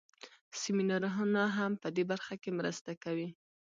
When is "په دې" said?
1.81-2.03